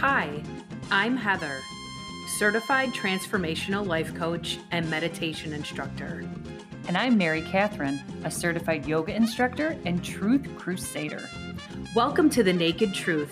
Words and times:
Hi, 0.00 0.42
I'm 0.90 1.14
Heather, 1.14 1.60
certified 2.38 2.88
transformational 2.94 3.86
life 3.86 4.14
coach 4.14 4.58
and 4.70 4.88
meditation 4.88 5.52
instructor. 5.52 6.24
And 6.88 6.96
I'm 6.96 7.18
Mary 7.18 7.42
Catherine, 7.42 8.00
a 8.24 8.30
certified 8.30 8.86
yoga 8.86 9.14
instructor 9.14 9.76
and 9.84 10.02
truth 10.02 10.48
crusader. 10.56 11.28
Welcome 11.94 12.30
to 12.30 12.42
The 12.42 12.50
Naked 12.54 12.94
Truth, 12.94 13.30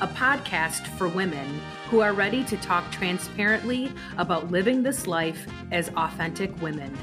a 0.00 0.06
podcast 0.06 0.86
for 0.96 1.08
women 1.08 1.60
who 1.88 1.98
are 1.98 2.12
ready 2.12 2.44
to 2.44 2.56
talk 2.58 2.88
transparently 2.92 3.92
about 4.16 4.52
living 4.52 4.84
this 4.84 5.08
life 5.08 5.48
as 5.72 5.88
authentic 5.96 6.62
women. 6.62 6.96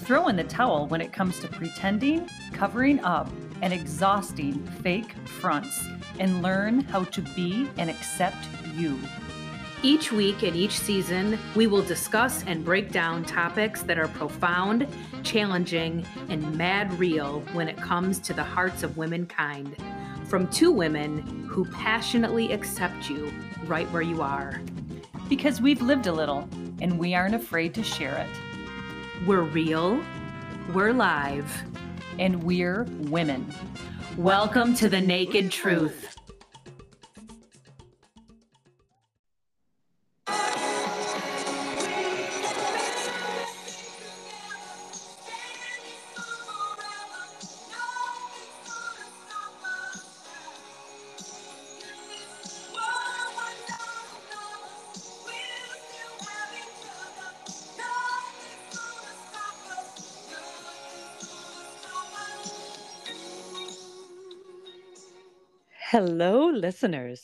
Throw 0.00 0.28
in 0.28 0.36
the 0.36 0.44
towel 0.44 0.86
when 0.88 1.00
it 1.00 1.14
comes 1.14 1.40
to 1.40 1.48
pretending, 1.48 2.28
covering 2.52 3.02
up, 3.04 3.30
and 3.62 3.72
exhausting 3.72 4.66
fake 4.82 5.14
fronts 5.40 5.88
and 6.18 6.42
learn 6.42 6.80
how 6.80 7.04
to 7.04 7.20
be 7.20 7.68
and 7.78 7.90
accept 7.90 8.46
you. 8.74 8.98
Each 9.82 10.10
week 10.10 10.42
and 10.42 10.56
each 10.56 10.78
season, 10.78 11.38
we 11.54 11.66
will 11.66 11.82
discuss 11.82 12.42
and 12.44 12.64
break 12.64 12.90
down 12.90 13.22
topics 13.22 13.82
that 13.82 13.98
are 13.98 14.08
profound, 14.08 14.86
challenging, 15.22 16.06
and 16.30 16.56
mad 16.56 16.98
real 16.98 17.40
when 17.52 17.68
it 17.68 17.76
comes 17.76 18.18
to 18.20 18.32
the 18.32 18.42
hearts 18.42 18.82
of 18.82 18.96
womankind. 18.96 19.76
From 20.26 20.48
two 20.48 20.72
women 20.72 21.46
who 21.46 21.66
passionately 21.66 22.50
accept 22.52 23.10
you 23.10 23.30
right 23.66 23.86
where 23.90 24.02
you 24.02 24.22
are. 24.22 24.60
Because 25.28 25.60
we've 25.60 25.82
lived 25.82 26.06
a 26.06 26.12
little 26.12 26.48
and 26.80 26.98
we 26.98 27.14
aren't 27.14 27.34
afraid 27.34 27.74
to 27.74 27.82
share 27.82 28.16
it. 28.16 29.26
We're 29.26 29.42
real, 29.42 30.02
we're 30.72 30.94
live, 30.94 31.62
and 32.18 32.42
we're 32.42 32.84
women. 33.00 33.46
Welcome 34.16 34.74
to 34.76 34.88
the 34.88 35.00
Naked 35.00 35.50
Truth. 35.50 36.13
Hello, 65.94 66.46
listeners. 66.48 67.22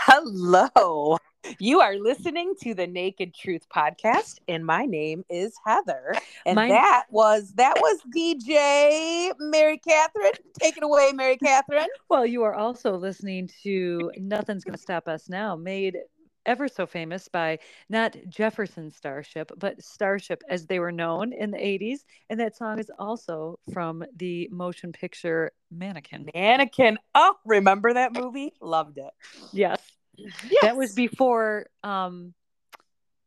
Hello. 0.00 1.18
You 1.60 1.80
are 1.82 1.94
listening 1.94 2.54
to 2.62 2.74
the 2.74 2.88
Naked 2.88 3.32
Truth 3.32 3.68
podcast, 3.68 4.40
and 4.48 4.66
my 4.66 4.86
name 4.86 5.24
is 5.30 5.54
Heather. 5.64 6.16
And 6.46 6.56
my... 6.56 6.66
that 6.66 7.04
was 7.10 7.52
that 7.52 7.76
was 7.76 8.00
DJ 8.12 9.30
Mary 9.38 9.78
Catherine. 9.78 10.32
Take 10.58 10.78
it 10.78 10.82
away, 10.82 11.12
Mary 11.14 11.36
Catherine. 11.36 11.86
Well, 12.08 12.26
you 12.26 12.42
are 12.42 12.54
also 12.54 12.96
listening 12.96 13.48
to 13.62 14.10
Nothing's 14.16 14.64
Gonna 14.64 14.76
Stop 14.76 15.06
Us 15.06 15.28
Now, 15.28 15.54
made 15.54 15.98
ever 16.46 16.68
so 16.68 16.86
famous 16.86 17.28
by 17.28 17.58
not 17.88 18.16
Jefferson 18.28 18.90
Starship, 18.90 19.50
but 19.56 19.82
Starship 19.82 20.42
as 20.48 20.66
they 20.66 20.78
were 20.78 20.92
known 20.92 21.32
in 21.32 21.50
the 21.50 21.58
80s. 21.58 22.00
And 22.30 22.40
that 22.40 22.56
song 22.56 22.78
is 22.78 22.90
also 22.98 23.58
from 23.72 24.04
the 24.16 24.48
motion 24.50 24.92
picture 24.92 25.52
Mannequin. 25.70 26.30
Mannequin. 26.34 26.98
Oh, 27.14 27.34
remember 27.44 27.94
that 27.94 28.12
movie? 28.12 28.52
Loved 28.60 28.98
it. 28.98 29.10
Yes. 29.52 29.80
yes. 30.16 30.32
That 30.62 30.76
was 30.76 30.94
before 30.94 31.66
um 31.82 32.34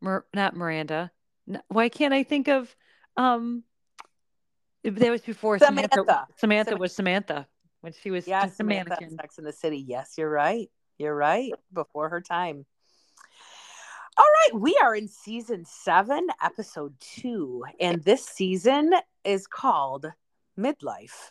Mer- 0.00 0.26
not 0.34 0.56
Miranda. 0.56 1.10
Why 1.68 1.88
can't 1.88 2.14
I 2.14 2.22
think 2.22 2.48
of 2.48 2.74
um 3.16 3.64
that 4.84 5.10
was 5.10 5.22
before 5.22 5.58
Samantha. 5.58 5.94
Samantha, 5.94 6.26
Samantha 6.36 6.76
was 6.76 6.94
Samantha 6.94 7.46
when 7.80 7.92
she 7.92 8.10
was 8.10 8.26
yes, 8.26 8.44
just 8.44 8.60
a 8.60 8.64
mannequin. 8.64 9.10
Sex 9.10 9.38
in 9.38 9.44
the 9.44 9.52
City. 9.52 9.78
Yes, 9.78 10.14
you're 10.16 10.30
right. 10.30 10.70
You're 10.98 11.14
right. 11.14 11.52
Before 11.72 12.08
her 12.08 12.20
time. 12.20 12.64
All 14.18 14.24
right, 14.24 14.60
we 14.60 14.76
are 14.82 14.96
in 14.96 15.06
season 15.06 15.64
seven, 15.64 16.26
episode 16.42 16.92
two, 16.98 17.62
and 17.78 18.02
this 18.02 18.26
season 18.26 18.92
is 19.22 19.46
called 19.46 20.06
Midlife. 20.58 21.30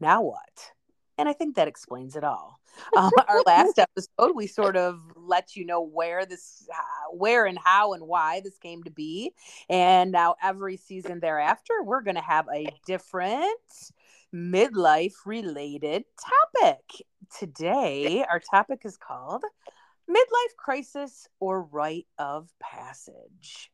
Now 0.00 0.22
what? 0.22 0.72
And 1.18 1.28
I 1.28 1.34
think 1.34 1.56
that 1.56 1.68
explains 1.68 2.16
it 2.16 2.24
all. 2.24 2.58
Um, 2.96 3.10
our 3.28 3.42
last 3.42 3.78
episode, 3.78 4.34
we 4.34 4.46
sort 4.46 4.78
of 4.78 4.98
let 5.14 5.56
you 5.56 5.66
know 5.66 5.82
where 5.82 6.24
this, 6.24 6.66
uh, 6.72 7.14
where 7.14 7.44
and 7.44 7.58
how 7.62 7.92
and 7.92 8.06
why 8.06 8.40
this 8.40 8.56
came 8.56 8.82
to 8.84 8.90
be, 8.90 9.34
and 9.68 10.10
now 10.10 10.36
every 10.42 10.78
season 10.78 11.20
thereafter, 11.20 11.82
we're 11.84 12.00
going 12.00 12.16
to 12.16 12.22
have 12.22 12.46
a 12.50 12.66
different 12.86 13.92
midlife 14.34 15.16
related 15.26 16.04
topic. 16.54 16.80
Today, 17.38 18.24
our 18.24 18.40
topic 18.40 18.86
is 18.86 18.96
called 18.96 19.44
midlife 20.12 20.56
crisis 20.56 21.28
or 21.40 21.62
rite 21.62 22.06
of 22.18 22.50
passage? 22.60 23.70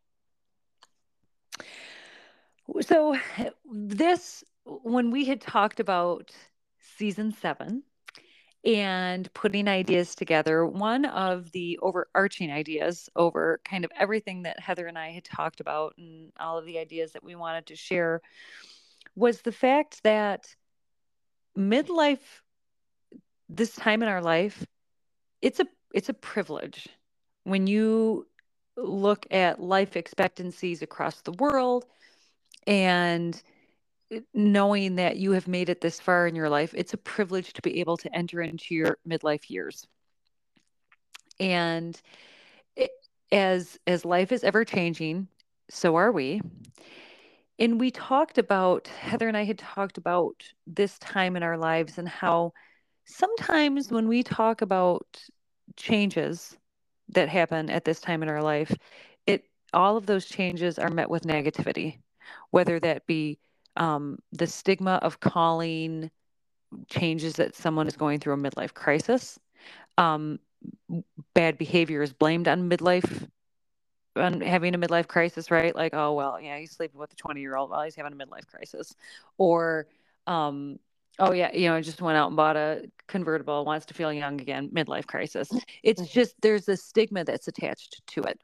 So, 2.80 3.16
this, 3.70 4.44
when 4.64 5.10
we 5.10 5.24
had 5.24 5.40
talked 5.40 5.80
about 5.80 6.30
season 6.98 7.32
seven 7.32 7.82
and 8.64 9.32
putting 9.32 9.68
ideas 9.68 10.14
together, 10.14 10.66
one 10.66 11.06
of 11.06 11.50
the 11.52 11.78
overarching 11.80 12.50
ideas 12.50 13.08
over 13.16 13.60
kind 13.64 13.84
of 13.84 13.90
everything 13.98 14.42
that 14.42 14.60
Heather 14.60 14.86
and 14.86 14.98
I 14.98 15.10
had 15.10 15.24
talked 15.24 15.60
about 15.60 15.94
and 15.96 16.30
all 16.38 16.58
of 16.58 16.66
the 16.66 16.78
ideas 16.78 17.12
that 17.12 17.24
we 17.24 17.34
wanted 17.34 17.66
to 17.66 17.76
share 17.76 18.20
was 19.14 19.40
the 19.40 19.52
fact 19.52 20.02
that 20.02 20.54
midlife, 21.56 22.42
this 23.48 23.74
time 23.74 24.02
in 24.02 24.08
our 24.08 24.22
life, 24.22 24.66
it's 25.40 25.60
a 25.60 25.66
it's 25.92 26.08
a 26.08 26.14
privilege. 26.14 26.88
When 27.44 27.66
you 27.66 28.26
look 28.76 29.26
at 29.30 29.60
life 29.60 29.96
expectancies 29.96 30.82
across 30.82 31.20
the 31.22 31.32
world 31.32 31.84
and 32.66 33.40
knowing 34.32 34.96
that 34.96 35.16
you 35.16 35.32
have 35.32 35.48
made 35.48 35.68
it 35.68 35.80
this 35.80 36.00
far 36.00 36.26
in 36.26 36.34
your 36.34 36.48
life 36.48 36.72
it's 36.74 36.94
a 36.94 36.98
privilege 36.98 37.52
to 37.52 37.60
be 37.60 37.78
able 37.80 37.96
to 37.96 38.14
enter 38.16 38.40
into 38.40 38.74
your 38.74 38.96
midlife 39.06 39.50
years. 39.50 39.86
And 41.40 42.00
it, 42.76 42.90
as 43.30 43.78
as 43.86 44.04
life 44.04 44.32
is 44.32 44.44
ever 44.44 44.64
changing 44.64 45.28
so 45.70 45.96
are 45.96 46.12
we. 46.12 46.40
And 47.58 47.78
we 47.80 47.90
talked 47.90 48.38
about 48.38 48.86
heather 48.86 49.28
and 49.28 49.36
i 49.36 49.44
had 49.44 49.58
talked 49.58 49.98
about 49.98 50.42
this 50.66 50.98
time 50.98 51.36
in 51.36 51.42
our 51.42 51.58
lives 51.58 51.98
and 51.98 52.08
how 52.08 52.52
sometimes 53.04 53.90
when 53.90 54.08
we 54.08 54.22
talk 54.22 54.62
about 54.62 55.06
changes 55.76 56.56
that 57.10 57.28
happen 57.28 57.70
at 57.70 57.84
this 57.84 58.00
time 58.00 58.22
in 58.22 58.28
our 58.28 58.42
life, 58.42 58.74
it 59.26 59.44
all 59.72 59.96
of 59.96 60.06
those 60.06 60.26
changes 60.26 60.78
are 60.78 60.90
met 60.90 61.10
with 61.10 61.24
negativity, 61.24 61.98
whether 62.50 62.78
that 62.80 63.06
be 63.06 63.38
um, 63.76 64.18
the 64.32 64.46
stigma 64.46 64.98
of 65.02 65.20
calling 65.20 66.10
changes 66.88 67.34
that 67.34 67.54
someone 67.54 67.86
is 67.86 67.96
going 67.96 68.18
through 68.18 68.34
a 68.34 68.36
midlife 68.36 68.74
crisis. 68.74 69.38
Um, 69.96 70.38
bad 71.34 71.58
behavior 71.58 72.02
is 72.02 72.12
blamed 72.12 72.48
on 72.48 72.68
midlife 72.68 73.28
on 74.16 74.40
having 74.40 74.74
a 74.74 74.78
midlife 74.78 75.06
crisis, 75.06 75.50
right? 75.50 75.74
Like, 75.74 75.94
oh 75.94 76.14
well, 76.14 76.40
yeah, 76.40 76.58
he's 76.58 76.72
sleeping 76.72 77.00
with 77.00 77.12
a 77.12 77.16
20 77.16 77.40
year 77.40 77.56
old 77.56 77.70
while 77.70 77.82
he's 77.82 77.94
having 77.94 78.12
a 78.12 78.16
midlife 78.16 78.46
crisis. 78.46 78.94
Or 79.36 79.86
um, 80.26 80.78
oh 81.18 81.32
yeah, 81.32 81.52
you 81.52 81.68
know, 81.68 81.74
I 81.74 81.80
just 81.80 82.00
went 82.00 82.16
out 82.16 82.28
and 82.28 82.36
bought 82.36 82.56
a 82.56 82.90
convertible, 83.06 83.64
wants 83.64 83.86
to 83.86 83.94
feel 83.94 84.12
young 84.12 84.40
again, 84.40 84.70
midlife 84.70 85.06
crisis. 85.06 85.50
It's 85.82 86.00
mm-hmm. 86.00 86.12
just 86.12 86.34
there's 86.40 86.68
a 86.68 86.76
stigma 86.76 87.24
that's 87.24 87.48
attached 87.48 88.02
to 88.08 88.22
it. 88.22 88.40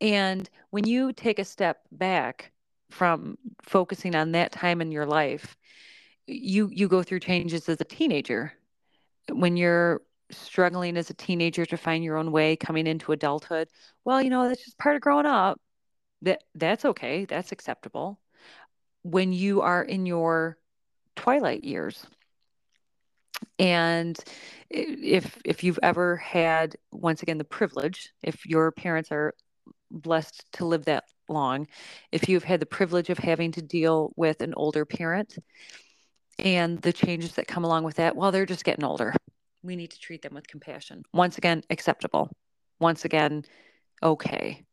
And 0.00 0.48
when 0.70 0.86
you 0.86 1.12
take 1.12 1.38
a 1.38 1.44
step 1.44 1.82
back 1.92 2.52
from 2.90 3.38
focusing 3.62 4.14
on 4.14 4.32
that 4.32 4.52
time 4.52 4.80
in 4.80 4.92
your 4.92 5.06
life, 5.06 5.56
you 6.26 6.70
you 6.72 6.88
go 6.88 7.02
through 7.02 7.20
changes 7.20 7.68
as 7.68 7.80
a 7.80 7.84
teenager. 7.84 8.52
When 9.30 9.56
you're 9.56 10.02
struggling 10.30 10.96
as 10.96 11.10
a 11.10 11.14
teenager 11.14 11.66
to 11.66 11.76
find 11.76 12.04
your 12.04 12.16
own 12.16 12.32
way 12.32 12.56
coming 12.56 12.86
into 12.86 13.12
adulthood, 13.12 13.68
well, 14.04 14.22
you 14.22 14.30
know, 14.30 14.48
that's 14.48 14.64
just 14.64 14.78
part 14.78 14.96
of 14.96 15.02
growing 15.02 15.26
up. 15.26 15.60
That 16.22 16.42
that's 16.54 16.84
okay. 16.84 17.24
That's 17.24 17.52
acceptable. 17.52 18.20
When 19.02 19.32
you 19.32 19.62
are 19.62 19.82
in 19.82 20.06
your 20.06 20.58
twilight 21.16 21.64
years, 21.64 22.06
and 23.58 24.18
if 24.68 25.38
if 25.44 25.64
you've 25.64 25.78
ever 25.82 26.16
had 26.16 26.76
once 26.92 27.22
again 27.22 27.38
the 27.38 27.44
privilege 27.44 28.12
if 28.22 28.46
your 28.46 28.70
parents 28.70 29.10
are 29.10 29.34
blessed 29.90 30.44
to 30.52 30.64
live 30.64 30.84
that 30.84 31.04
long 31.28 31.66
if 32.12 32.28
you've 32.28 32.44
had 32.44 32.60
the 32.60 32.66
privilege 32.66 33.10
of 33.10 33.18
having 33.18 33.50
to 33.50 33.62
deal 33.62 34.12
with 34.14 34.40
an 34.42 34.54
older 34.56 34.84
parent 34.84 35.36
and 36.38 36.80
the 36.82 36.92
changes 36.92 37.32
that 37.32 37.48
come 37.48 37.64
along 37.64 37.82
with 37.82 37.96
that 37.96 38.14
well 38.14 38.30
they're 38.30 38.46
just 38.46 38.64
getting 38.64 38.84
older 38.84 39.12
we 39.62 39.76
need 39.76 39.90
to 39.90 40.00
treat 40.00 40.22
them 40.22 40.34
with 40.34 40.46
compassion. 40.46 41.02
Once 41.12 41.38
again, 41.38 41.62
acceptable. 41.70 42.30
Once 42.78 43.04
again, 43.04 43.44
okay. 44.02 44.64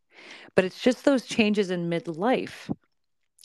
But 0.55 0.65
it's 0.65 0.81
just 0.81 1.03
those 1.05 1.25
changes 1.25 1.71
in 1.71 1.89
midlife 1.89 2.73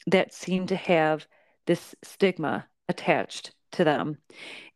that 0.07 0.33
seem 0.33 0.67
to 0.69 0.77
have 0.77 1.27
this 1.67 1.95
stigma 2.03 2.67
attached 2.93 3.53
to 3.73 3.85
them. 3.85 4.19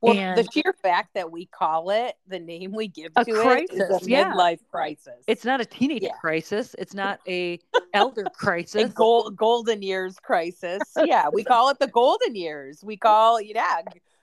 Well, 0.00 0.16
and 0.16 0.38
the 0.38 0.48
sheer 0.52 0.74
fact 0.82 1.14
that 1.14 1.30
we 1.30 1.46
call 1.46 1.90
it 1.90 2.14
the 2.26 2.38
name 2.38 2.72
we 2.72 2.88
give 2.88 3.14
to 3.14 3.24
crisis, 3.24 3.68
it 3.70 3.82
is 3.82 4.06
a 4.06 4.10
yeah. 4.10 4.32
midlife 4.32 4.60
crisis. 4.70 5.24
It's 5.26 5.44
not 5.44 5.60
a 5.60 5.64
teenage 5.64 6.02
yeah. 6.02 6.12
crisis. 6.20 6.74
It's 6.78 6.94
not 6.94 7.20
a 7.28 7.58
elder 7.94 8.24
crisis. 8.34 8.82
A 8.82 8.88
gold, 8.88 9.36
golden 9.36 9.82
years 9.82 10.16
crisis. 10.18 10.82
Yeah, 11.04 11.28
we 11.32 11.44
call 11.44 11.68
it 11.70 11.78
the 11.78 11.86
golden 11.86 12.34
years. 12.34 12.82
We 12.82 12.96
call 12.96 13.40
yeah, 13.40 13.82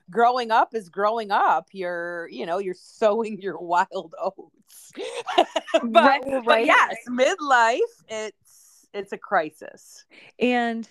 growing 0.09 0.51
up 0.51 0.75
is 0.75 0.89
growing 0.89 1.31
up. 1.31 1.67
You're 1.71 2.27
you 2.29 2.45
know 2.45 2.59
you're 2.59 2.75
sowing 2.77 3.39
your 3.41 3.57
wild 3.59 4.13
oats. 4.21 4.91
but, 5.35 5.47
right, 5.83 6.21
right. 6.25 6.43
but 6.45 6.65
yes, 6.65 6.95
midlife. 7.09 7.79
It's 8.09 8.87
it's 8.93 9.11
a 9.11 9.17
crisis. 9.17 10.05
And 10.39 10.87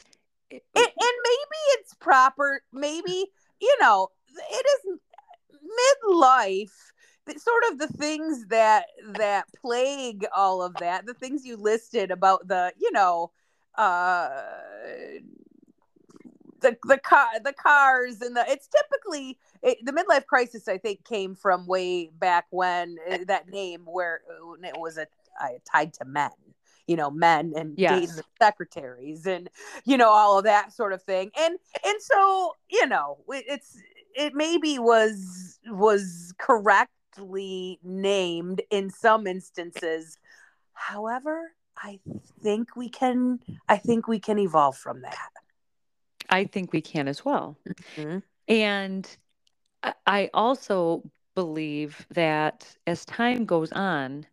it, 0.52 0.62
and 0.75 0.93
maybe 1.25 1.60
it's 1.78 1.94
proper. 1.94 2.62
Maybe 2.72 3.26
you 3.60 3.76
know, 3.81 4.08
it 4.28 4.66
is 4.66 4.99
midlife 6.04 6.93
sort 7.37 7.62
of 7.70 7.78
the 7.78 7.88
things 7.88 8.46
that 8.49 8.87
that 9.14 9.46
plague 9.60 10.26
all 10.34 10.62
of 10.62 10.75
that 10.75 11.06
the 11.06 11.14
things 11.14 11.44
you 11.44 11.56
listed 11.56 12.10
about 12.10 12.46
the 12.49 12.72
you 12.78 12.90
know 12.93 13.31
uh 13.76 14.28
the 16.60 16.76
the 16.84 16.98
car 16.98 17.28
the 17.43 17.52
cars 17.52 18.20
and 18.20 18.37
the 18.37 18.44
it's 18.48 18.69
typically 18.69 19.38
it, 19.62 19.78
the 19.84 19.93
midlife 19.93 20.26
crisis 20.26 20.69
i 20.69 20.76
think 20.76 21.05
came 21.05 21.34
from 21.34 21.66
way 21.66 22.10
back 22.19 22.46
when 22.50 22.96
uh, 23.10 23.19
that 23.26 23.48
name 23.48 23.82
where 23.87 24.22
it 24.64 24.76
was 24.78 24.98
a 24.98 25.06
uh, 25.40 25.48
tied 25.70 25.93
to 25.94 26.05
men 26.05 26.31
you 26.92 26.96
know 26.96 27.10
men 27.10 27.54
and 27.56 27.72
yes. 27.78 27.90
dating 27.90 28.16
the 28.16 28.24
secretaries 28.38 29.24
and 29.24 29.48
you 29.86 29.96
know 29.96 30.10
all 30.10 30.36
of 30.36 30.44
that 30.44 30.74
sort 30.74 30.92
of 30.92 31.02
thing 31.02 31.30
and 31.40 31.56
and 31.86 32.02
so 32.02 32.52
you 32.70 32.86
know 32.86 33.16
it's 33.30 33.78
it 34.14 34.34
maybe 34.34 34.78
was 34.78 35.58
was 35.68 36.34
correctly 36.36 37.80
named 37.82 38.60
in 38.70 38.90
some 38.90 39.26
instances 39.26 40.18
however 40.74 41.52
i 41.78 41.98
think 42.42 42.76
we 42.76 42.90
can 42.90 43.40
i 43.70 43.78
think 43.78 44.06
we 44.06 44.20
can 44.20 44.38
evolve 44.38 44.76
from 44.76 45.00
that 45.00 45.30
i 46.28 46.44
think 46.44 46.74
we 46.74 46.82
can 46.82 47.08
as 47.08 47.24
well 47.24 47.56
mm-hmm. 47.96 48.18
and 48.48 49.16
i 50.06 50.28
also 50.34 51.02
believe 51.34 52.06
that 52.10 52.76
as 52.86 53.06
time 53.06 53.46
goes 53.46 53.72
on 53.72 54.26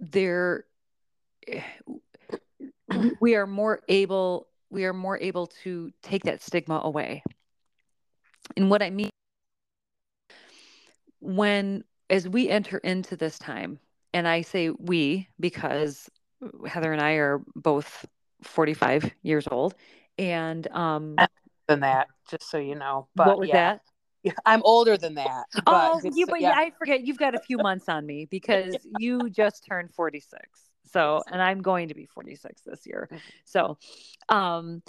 there 0.00 0.64
we 3.20 3.34
are 3.34 3.46
more 3.46 3.80
able 3.88 4.48
we 4.70 4.84
are 4.84 4.92
more 4.92 5.18
able 5.18 5.46
to 5.46 5.90
take 6.02 6.24
that 6.24 6.42
stigma 6.42 6.80
away 6.82 7.22
and 8.56 8.70
what 8.70 8.82
i 8.82 8.90
mean 8.90 9.10
when 11.20 11.84
as 12.08 12.28
we 12.28 12.48
enter 12.48 12.78
into 12.78 13.16
this 13.16 13.38
time 13.38 13.78
and 14.12 14.26
i 14.26 14.42
say 14.42 14.70
we 14.70 15.28
because 15.38 16.08
heather 16.66 16.92
and 16.92 17.02
i 17.02 17.12
are 17.12 17.42
both 17.54 18.04
45 18.42 19.10
years 19.22 19.46
old 19.50 19.74
and 20.18 20.66
um 20.68 21.16
than 21.68 21.80
that 21.80 22.08
just 22.30 22.50
so 22.50 22.58
you 22.58 22.74
know 22.74 23.08
but 23.14 23.26
what 23.26 23.38
was 23.38 23.48
yeah. 23.48 23.54
that 23.74 23.80
I'm 24.46 24.62
older 24.64 24.96
than 24.96 25.14
that. 25.14 25.44
oh, 25.66 26.00
you, 26.04 26.26
but 26.26 26.40
yeah. 26.40 26.52
I 26.52 26.72
forget 26.78 27.06
you've 27.06 27.18
got 27.18 27.34
a 27.34 27.40
few 27.40 27.58
months 27.58 27.88
on 27.88 28.06
me 28.06 28.26
because 28.30 28.74
yeah. 28.84 28.98
you 28.98 29.30
just 29.30 29.64
turned 29.66 29.92
46. 29.94 30.69
So, 30.92 31.22
and 31.30 31.40
I'm 31.40 31.62
going 31.62 31.88
to 31.88 31.94
be 31.94 32.06
46 32.06 32.62
this 32.62 32.86
year. 32.86 33.08
Mm-hmm. 33.10 33.18
So, 33.44 33.78
um, 34.28 34.82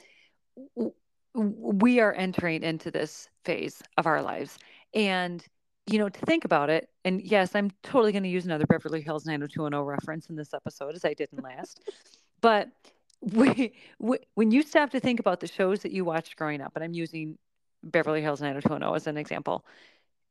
w- 0.76 0.94
we 1.34 2.00
are 2.00 2.14
entering 2.14 2.64
into 2.64 2.92
this 2.92 3.30
phase 3.46 3.82
of 3.98 4.06
our 4.06 4.22
lives. 4.22 4.58
And, 4.94 5.44
you 5.88 6.00
know, 6.00 6.10
to 6.10 6.26
think 6.26 6.46
about 6.46 6.70
it, 6.70 6.90
and 7.06 7.22
yes, 7.22 7.56
I'm 7.56 7.72
totally 7.84 8.12
going 8.12 8.24
to 8.24 8.30
use 8.30 8.46
another 8.46 8.66
Beverly 8.66 9.02
Hills 9.02 9.26
90210 9.26 9.86
reference 9.86 10.30
in 10.30 10.36
this 10.36 10.54
episode 10.54 10.96
as 10.96 11.06
I 11.06 11.14
did 11.14 11.30
in 11.36 11.44
last. 11.44 11.90
but 12.42 12.70
we, 13.22 13.74
we, 14.00 14.18
when 14.34 14.52
you 14.52 14.64
stop 14.64 14.90
to 14.92 15.00
think 15.00 15.20
about 15.20 15.40
the 15.40 15.48
shows 15.48 15.82
that 15.82 15.92
you 15.92 16.04
watched 16.04 16.36
growing 16.36 16.62
up, 16.62 16.74
and 16.76 16.84
I'm 16.84 16.94
using 16.94 17.38
Beverly 17.84 18.22
Hills 18.22 18.42
90210 18.42 18.96
as 18.96 19.08
an 19.08 19.18
example, 19.18 19.66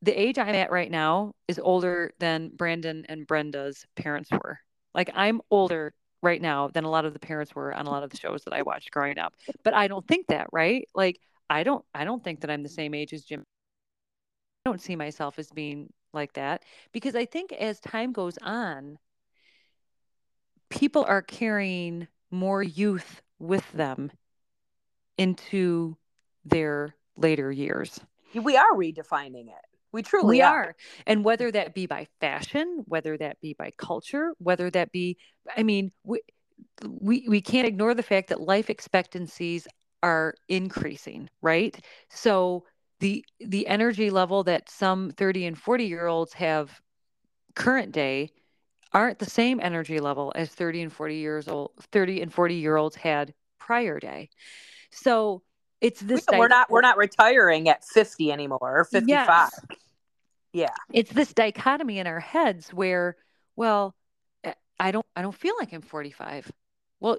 the 0.02 0.19
age 0.19 0.38
I'm 0.38 0.55
at 0.55 0.70
right 0.70 0.90
now 0.90 1.34
is 1.46 1.58
older 1.58 2.12
than 2.19 2.50
Brandon 2.55 3.05
and 3.08 3.26
Brenda's 3.26 3.87
parents 3.96 4.31
were. 4.31 4.58
Like 4.94 5.10
I'm 5.14 5.40
older 5.50 5.92
right 6.22 6.40
now 6.40 6.69
than 6.69 6.84
a 6.84 6.90
lot 6.90 7.04
of 7.04 7.12
the 7.12 7.19
parents 7.19 7.54
were 7.54 7.75
on 7.75 7.87
a 7.87 7.90
lot 7.90 8.02
of 8.02 8.10
the 8.10 8.16
shows 8.16 8.44
that 8.44 8.52
I 8.52 8.62
watched 8.62 8.90
growing 8.90 9.19
up. 9.19 9.34
But 9.64 9.75
I 9.75 9.88
don't 9.88 10.06
think 10.06 10.26
that, 10.28 10.48
right? 10.52 10.88
Like 10.94 11.20
I 11.48 11.62
don't 11.62 11.84
I 11.94 12.04
don't 12.04 12.22
think 12.22 12.40
that 12.40 12.50
I'm 12.50 12.62
the 12.62 12.69
same 12.69 12.94
age 12.94 13.12
as 13.12 13.25
Jim. 13.25 13.42
I 14.66 14.70
don't 14.70 14.81
see 14.81 14.96
myself 14.96 15.38
as 15.38 15.50
being 15.50 15.92
like 16.12 16.32
that 16.34 16.64
because 16.92 17.14
I 17.14 17.25
think 17.25 17.52
as 17.52 17.81
time 17.81 18.12
goes 18.12 18.37
on 18.42 18.98
people 20.70 21.04
are 21.06 21.22
carrying 21.22 22.08
more 22.31 22.62
youth 22.62 23.20
with 23.38 23.70
them 23.72 24.10
into 25.19 25.96
their 26.44 26.94
later 27.16 27.52
years. 27.52 28.00
We 28.34 28.56
are 28.56 28.72
redefining 28.72 29.48
it. 29.48 29.69
We 29.92 30.02
truly 30.02 30.37
we 30.37 30.42
are. 30.42 30.64
are. 30.66 30.76
And 31.06 31.25
whether 31.25 31.50
that 31.50 31.75
be 31.75 31.87
by 31.87 32.06
fashion, 32.20 32.84
whether 32.87 33.16
that 33.19 33.40
be 33.40 33.54
by 33.58 33.72
culture, 33.76 34.32
whether 34.38 34.70
that 34.70 34.92
be, 34.92 35.16
I 35.56 35.62
mean, 35.62 35.90
we, 36.04 36.20
we, 36.88 37.26
we 37.28 37.40
can't 37.40 37.66
ignore 37.66 37.94
the 37.94 38.02
fact 38.02 38.28
that 38.28 38.40
life 38.40 38.70
expectancies 38.70 39.66
are 40.02 40.34
increasing, 40.48 41.28
right? 41.42 41.76
So 42.10 42.64
the 43.00 43.25
the 43.40 43.66
energy 43.66 44.10
level 44.10 44.44
that 44.44 44.70
some 44.70 45.10
30 45.10 45.46
and 45.46 45.58
40 45.58 45.84
year 45.84 46.06
olds 46.06 46.34
have 46.34 46.81
current 47.54 47.92
day 47.92 48.31
aren't 48.92 49.19
the 49.19 49.31
same 49.31 49.60
energy 49.62 50.00
level 50.00 50.32
as 50.34 50.50
30 50.50 50.82
and 50.82 50.92
40 50.92 51.16
years 51.16 51.48
old 51.48 51.72
30 51.92 52.22
and 52.22 52.32
40 52.32 52.54
year 52.54 52.76
olds 52.76 52.96
had 52.96 53.32
prior 53.58 53.98
day. 53.98 54.28
So 54.90 55.42
it's 55.81 56.00
this 56.00 56.25
we're 56.32 56.49
not 56.49 56.71
we're 56.71 56.81
not 56.81 56.97
retiring 56.97 57.69
at 57.69 57.85
50 57.85 58.32
anymore 58.32 58.59
or 58.62 58.85
55 58.85 59.09
yes. 59.09 59.61
yeah. 60.53 60.69
It's 60.93 61.12
this 61.12 61.32
dichotomy 61.32 61.99
in 61.99 62.06
our 62.06 62.21
heads 62.21 62.69
where 62.73 63.16
well 63.57 63.95
eh, 64.45 64.52
i 64.78 64.90
don't 64.90 65.07
i 65.16 65.23
don't 65.23 65.35
feel 65.35 65.54
like 65.59 65.73
i'm 65.73 65.83
45 65.83 66.50
well 67.00 67.19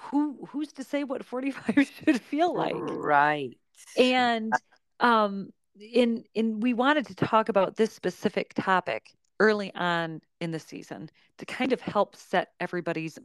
who 0.00 0.46
who's 0.48 0.72
to 0.74 0.84
say 0.84 1.04
what 1.04 1.24
45 1.24 1.90
should 2.04 2.20
feel 2.20 2.54
like? 2.54 2.74
Right. 2.76 3.56
And 3.98 4.52
um 5.00 5.50
in 5.78 6.24
in 6.34 6.60
we 6.60 6.74
wanted 6.74 7.06
to 7.06 7.14
talk 7.14 7.48
about 7.48 7.76
this 7.76 7.92
specific 7.92 8.54
topic 8.54 9.10
early 9.40 9.74
on 9.74 10.20
in 10.40 10.52
the 10.52 10.60
season 10.60 11.10
to 11.38 11.46
kind 11.46 11.72
of 11.72 11.80
help 11.80 12.14
set 12.14 12.52
everybody's 12.60 13.18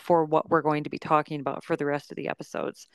for 0.00 0.24
what 0.24 0.50
we're 0.50 0.62
going 0.62 0.84
to 0.84 0.90
be 0.90 0.98
talking 0.98 1.40
about 1.40 1.64
for 1.64 1.76
the 1.76 1.86
rest 1.86 2.10
of 2.10 2.16
the 2.16 2.28
episodes. 2.28 2.88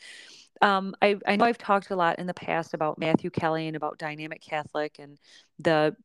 Um, 0.61 0.95
I, 1.01 1.17
I 1.27 1.35
know 1.35 1.45
I've 1.45 1.57
talked 1.57 1.91
a 1.91 1.95
lot 1.95 2.19
in 2.19 2.27
the 2.27 2.33
past 2.33 2.73
about 2.73 2.97
Matthew 2.97 3.29
Kelly 3.29 3.67
and 3.67 3.75
about 3.75 3.97
Dynamic 3.97 4.41
Catholic 4.41 4.97
and 4.99 5.17
the 5.59 5.95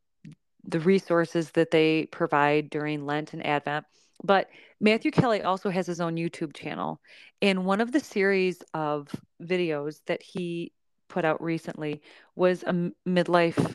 the 0.64 0.80
resources 0.80 1.50
that 1.52 1.70
they 1.70 2.06
provide 2.06 2.68
during 2.68 3.06
Lent 3.06 3.32
and 3.32 3.44
Advent. 3.46 3.86
But 4.22 4.48
Matthew 4.78 5.10
Kelly 5.10 5.42
also 5.42 5.70
has 5.70 5.86
his 5.86 6.02
own 6.02 6.16
YouTube 6.16 6.54
channel. 6.54 7.00
And 7.40 7.64
one 7.64 7.80
of 7.80 7.92
the 7.92 8.00
series 8.00 8.62
of 8.74 9.08
videos 9.42 10.00
that 10.06 10.22
he 10.22 10.72
put 11.08 11.24
out 11.24 11.42
recently 11.42 12.02
was 12.36 12.62
a 12.62 12.92
midlife 13.08 13.74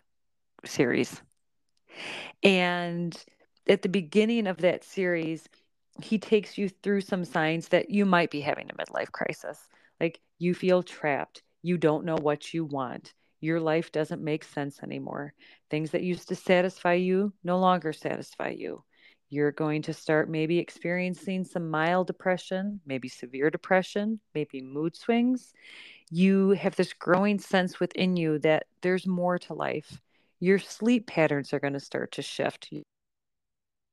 series. 0.64 1.22
And 2.44 3.18
at 3.68 3.82
the 3.82 3.90
beginning 3.90 4.48
of 4.48 4.58
that 4.58 4.84
series, 4.84 5.48
he 6.02 6.18
takes 6.18 6.58
you 6.58 6.70
through 6.70 7.02
some 7.02 7.26
signs 7.26 7.70
that 7.70 7.90
you 7.90 8.06
might 8.06 8.32
be 8.32 8.42
having 8.42 8.70
a 8.70 8.74
midlife 8.74 9.12
crisis. 9.12 9.60
Like 10.00 10.20
you 10.40 10.54
feel 10.54 10.84
trapped, 10.84 11.44
you 11.62 11.78
don't 11.78 12.06
know 12.06 12.18
what 12.18 12.54
you 12.54 12.66
want, 12.66 13.14
your 13.42 13.60
life 13.60 13.92
doesn't 13.92 14.24
make 14.24 14.44
sense 14.44 14.82
anymore. 14.82 15.34
Things 15.70 15.92
that 15.92 16.04
used 16.04 16.28
to 16.30 16.36
satisfy 16.36 16.94
you 16.94 17.34
no 17.44 17.60
longer 17.60 17.94
satisfy 17.94 18.50
you. 18.50 18.84
You're 19.30 19.52
going 19.52 19.82
to 19.84 19.94
start 19.94 20.30
maybe 20.30 20.60
experiencing 20.60 21.44
some 21.44 21.70
mild 21.70 22.08
depression, 22.08 22.80
maybe 22.86 23.08
severe 23.08 23.50
depression, 23.50 24.20
maybe 24.34 24.62
mood 24.62 24.96
swings. 24.96 25.54
You 26.10 26.52
have 26.52 26.76
this 26.76 26.94
growing 26.94 27.40
sense 27.40 27.80
within 27.80 28.16
you 28.18 28.40
that 28.40 28.66
there's 28.82 29.08
more 29.08 29.38
to 29.40 29.54
life. 29.54 30.02
Your 30.40 30.60
sleep 30.60 31.08
patterns 31.08 31.54
are 31.54 31.60
going 31.60 31.74
to 31.74 31.80
start 31.80 32.12
to 32.14 32.22
shift 32.22 32.72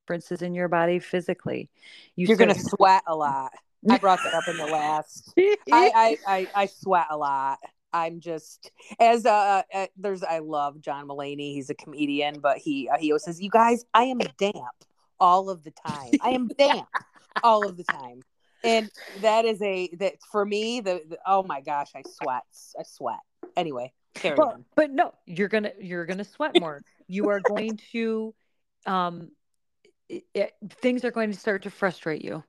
differences 0.02 0.42
in 0.42 0.54
your 0.54 0.68
body 0.68 0.98
physically. 0.98 1.70
You 2.16 2.32
are 2.32 2.36
going 2.36 2.54
to 2.54 2.60
sweat 2.60 3.02
a 3.06 3.14
lot. 3.14 3.52
I 3.88 3.98
brought 3.98 4.20
that 4.22 4.34
up 4.34 4.46
in 4.48 4.56
the 4.56 4.66
last. 4.66 5.32
I, 5.38 5.56
I, 5.72 6.18
I, 6.26 6.48
I 6.54 6.66
sweat 6.66 7.06
a 7.10 7.16
lot. 7.16 7.58
I'm 7.94 8.20
just 8.20 8.70
as 8.98 9.26
uh, 9.26 9.62
uh 9.74 9.86
there's 9.98 10.22
I 10.22 10.38
love 10.38 10.80
John 10.80 11.06
Mulaney. 11.08 11.52
He's 11.52 11.68
a 11.68 11.74
comedian, 11.74 12.40
but 12.40 12.56
he 12.56 12.88
uh, 12.88 12.96
he 12.98 13.12
always 13.12 13.24
says, 13.24 13.38
"You 13.38 13.50
guys, 13.50 13.84
I 13.92 14.04
am 14.04 14.18
damp 14.38 14.56
all 15.20 15.50
of 15.50 15.62
the 15.62 15.72
time. 15.86 16.12
I 16.22 16.30
am 16.30 16.48
damp 16.58 16.88
all 17.42 17.68
of 17.68 17.76
the 17.76 17.84
time." 17.84 18.22
And 18.64 18.90
that 19.20 19.44
is 19.44 19.60
a 19.60 19.90
that 19.98 20.14
for 20.30 20.46
me 20.46 20.80
the, 20.80 21.02
the 21.06 21.18
oh 21.26 21.42
my 21.42 21.60
gosh, 21.60 21.90
I 21.94 22.02
sweat. 22.22 22.44
I 22.78 22.82
sweat. 22.84 23.20
Anyway, 23.58 23.92
carry 24.14 24.36
but, 24.36 24.46
on. 24.46 24.64
But 24.74 24.90
no, 24.90 25.12
you're 25.26 25.48
going 25.48 25.64
to 25.64 25.74
you're 25.78 26.06
going 26.06 26.18
to 26.18 26.24
sweat 26.24 26.58
more. 26.58 26.82
you 27.08 27.28
are 27.28 27.40
going 27.46 27.78
to 27.92 28.34
um 28.86 29.32
it, 30.08 30.24
it, 30.34 30.52
things 30.68 31.04
are 31.04 31.10
going 31.10 31.32
to 31.32 31.38
start 31.38 31.62
to 31.62 31.70
frustrate 31.70 32.24
you 32.24 32.42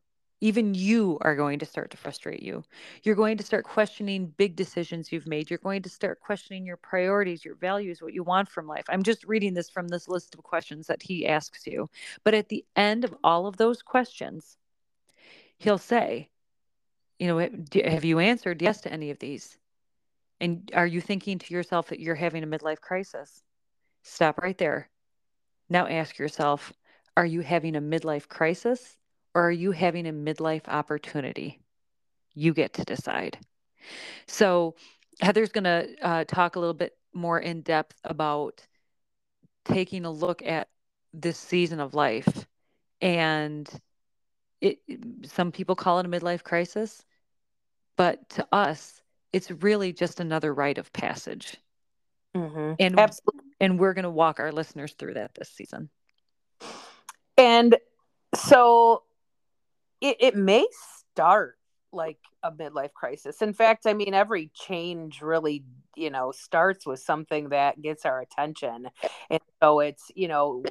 even 0.43 0.75
you 0.75 1.17
are 1.22 1.38
going 1.38 1.57
to 1.57 1.65
start 1.65 1.89
to 1.89 1.95
frustrate 1.95 2.43
you. 2.43 2.65
You're 3.03 3.15
going 3.15 3.38
to 3.38 3.45
start 3.45 3.63
questioning 3.63 4.33
big 4.36 4.57
decisions 4.57 5.10
you've 5.10 5.25
made. 5.25 5.50
You're 5.50 5.57
going 5.60 5.83
to 5.83 5.89
start 5.89 6.19
questioning 6.19 6.65
your 6.65 6.75
priorities, 6.75 7.45
your 7.45 7.55
values, 7.55 8.01
what 8.01 8.13
you 8.13 8.24
want 8.24 8.50
from 8.50 8.67
life. 8.67 8.83
I'm 8.89 9.03
just 9.03 9.24
reading 9.24 9.53
this 9.53 9.69
from 9.69 9.88
this 9.88 10.10
list 10.10 10.36
of 10.36 10.43
questions 10.43 10.88
that 10.88 11.01
he 11.01 11.25
asks 11.25 11.65
you. 11.65 11.89
But 12.25 12.33
at 12.33 12.50
the 12.50 12.65
end 12.75 13.05
of 13.05 13.15
all 13.24 13.48
of 13.48 13.55
those 13.55 13.81
questions, 13.81 14.57
he'll 15.60 15.77
say, 15.77 16.27
you 17.19 17.27
know, 17.27 17.39
have 17.86 18.03
you 18.03 18.19
answered 18.19 18.62
yes 18.62 18.81
to 18.81 18.91
any 18.91 19.12
of 19.12 19.19
these? 19.19 19.57
And 20.41 20.69
are 20.74 20.86
you 20.86 21.00
thinking 21.00 21.39
to 21.39 21.53
yourself 21.53 21.88
that 21.88 22.01
you're 22.01 22.15
having 22.15 22.43
a 22.43 22.48
midlife 22.48 22.81
crisis? 22.81 23.43
Stop 24.01 24.39
right 24.39 24.57
there. 24.57 24.89
Now 25.69 25.88
ask 25.88 26.17
yourself, 26.17 26.74
are 27.15 27.25
you 27.25 27.41
having 27.41 27.75
a 27.75 27.82
midlife 27.82 28.27
crisis 28.27 28.98
or 29.36 29.48
are 29.48 29.51
you 29.51 29.72
having 29.72 30.08
a 30.08 30.13
midlife 30.13 30.67
opportunity? 30.67 31.62
You 32.34 32.53
get 32.53 32.74
to 32.74 32.84
decide. 32.84 33.38
So, 34.27 34.75
Heather's 35.20 35.51
going 35.51 35.65
to 35.65 35.88
uh, 36.01 36.24
talk 36.25 36.55
a 36.55 36.60
little 36.60 36.74
bit 36.74 36.98
more 37.13 37.39
in 37.39 37.62
depth 37.62 37.96
about 38.03 38.65
taking 39.65 40.05
a 40.05 40.12
look 40.12 40.41
at 40.43 40.70
this 41.13 41.38
season 41.38 41.79
of 41.79 41.93
life. 41.93 42.48
And 43.01 43.70
it, 44.62 44.79
some 45.25 45.51
people 45.51 45.75
call 45.75 46.00
it 46.00 46.05
a 46.05 46.10
midlife 46.10 46.43
crisis, 46.43 47.05
but 47.96 48.27
to 48.29 48.48
us, 48.51 49.01
it's 49.32 49.51
really 49.51 49.93
just 49.93 50.20
another 50.20 50.53
rite 50.53 50.77
of 50.77 50.91
passage. 50.93 51.58
Mm-hmm. 52.36 52.74
And, 52.79 53.00
Absolutely. 53.00 53.51
and 53.60 53.79
we're 53.79 53.93
going 53.93 54.03
to 54.03 54.10
walk 54.10 54.39
our 54.39 54.51
listeners 54.51 54.93
through 54.93 55.15
that 55.15 55.36
this 55.36 55.50
season. 55.50 55.89
And 57.38 57.75
so 58.36 59.04
it, 60.02 60.18
it 60.20 60.36
may 60.36 60.66
start 61.12 61.58
like 61.92 62.20
a 62.42 62.52
midlife 62.52 62.94
crisis. 62.94 63.42
In 63.42 63.54
fact, 63.54 63.86
I 63.86 63.94
mean, 63.94 64.13
every 64.13 64.52
change 64.54 65.22
really, 65.22 65.63
you 65.96 66.10
know, 66.10 66.32
starts 66.32 66.86
with 66.86 67.00
something 67.00 67.50
that 67.50 67.82
gets 67.82 68.06
our 68.06 68.20
attention. 68.20 68.90
And 69.30 69.40
so 69.62 69.80
it's, 69.80 70.12
you 70.16 70.28
know, 70.28 70.63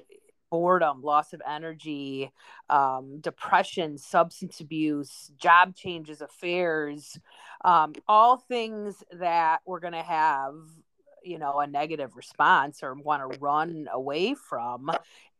boredom, 0.50 1.00
loss 1.02 1.33
of 1.33 1.40
energy, 1.49 2.31
um, 2.69 3.21
depression, 3.21 3.97
substance 3.97 4.61
abuse, 4.61 5.31
job 5.38 5.75
changes, 5.75 6.21
affairs, 6.21 7.19
um, 7.64 7.95
all 8.07 8.37
things 8.37 9.02
that 9.12 9.61
we're 9.64 9.81
going 9.81 9.95
to 9.95 10.02
have, 10.02 10.54
you 11.25 11.38
know, 11.38 11.61
a 11.61 11.66
negative 11.66 12.16
response 12.16 12.83
or 12.83 12.95
want 12.95 13.23
to 13.33 13.38
run 13.38 13.88
away 13.90 14.35
from 14.35 14.90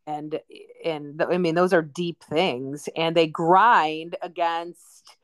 and 0.05 0.39
and 0.83 1.21
i 1.21 1.37
mean 1.37 1.55
those 1.55 1.73
are 1.73 1.81
deep 1.81 2.23
things 2.23 2.89
and 2.95 3.15
they 3.15 3.27
grind 3.27 4.15
against 4.21 5.17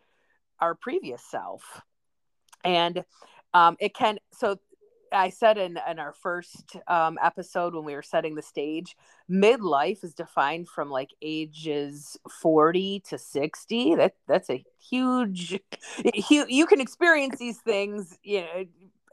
our 0.59 0.75
previous 0.75 1.23
self. 1.23 1.81
And 2.63 3.03
um, 3.53 3.77
it 3.79 3.93
can 3.93 4.19
so 4.31 4.59
i 5.11 5.29
said 5.29 5.57
in 5.57 5.79
in 5.89 5.97
our 5.97 6.13
first 6.13 6.75
um, 6.87 7.17
episode 7.23 7.73
when 7.73 7.83
we 7.83 7.95
were 7.95 8.03
setting 8.03 8.35
the 8.35 8.43
stage 8.43 8.95
midlife 9.27 10.03
is 10.03 10.13
defined 10.13 10.69
from 10.69 10.91
like 10.91 11.09
ages 11.23 12.15
40 12.41 13.01
to 13.09 13.17
60 13.17 13.95
that 13.95 14.13
that's 14.27 14.51
a 14.51 14.63
huge 14.87 15.59
you 16.13 16.67
can 16.67 16.79
experience 16.79 17.39
these 17.39 17.57
things 17.57 18.19
you 18.21 18.41
know 18.41 18.65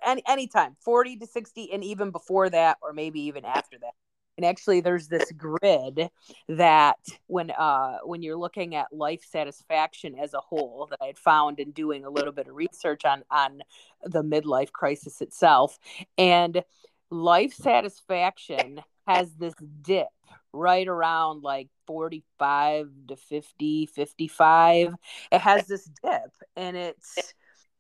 any 0.04 0.22
anytime 0.28 0.76
40 0.84 1.16
to 1.16 1.26
60 1.26 1.72
and 1.72 1.82
even 1.82 2.10
before 2.10 2.50
that 2.50 2.76
or 2.82 2.92
maybe 2.92 3.22
even 3.22 3.46
after 3.46 3.78
that 3.78 3.94
and 4.36 4.44
actually 4.44 4.80
there's 4.80 5.08
this 5.08 5.32
grid 5.32 6.10
that 6.48 6.98
when 7.26 7.50
uh 7.52 7.98
when 8.04 8.22
you're 8.22 8.36
looking 8.36 8.74
at 8.74 8.92
life 8.92 9.24
satisfaction 9.24 10.14
as 10.18 10.34
a 10.34 10.40
whole 10.40 10.86
that 10.90 10.98
i 11.02 11.06
had 11.06 11.18
found 11.18 11.58
in 11.58 11.70
doing 11.70 12.04
a 12.04 12.10
little 12.10 12.32
bit 12.32 12.48
of 12.48 12.54
research 12.54 13.04
on 13.04 13.22
on 13.30 13.62
the 14.02 14.22
midlife 14.22 14.72
crisis 14.72 15.20
itself. 15.20 15.78
And 16.18 16.62
life 17.10 17.54
satisfaction 17.54 18.82
has 19.06 19.32
this 19.34 19.54
dip 19.82 20.08
right 20.52 20.88
around 20.88 21.42
like 21.42 21.68
45 21.86 22.88
to 23.08 23.16
50 23.16 23.86
55 23.86 24.94
it 25.30 25.40
has 25.40 25.66
this 25.66 25.88
dip 26.02 26.32
and 26.56 26.76
it's 26.76 27.34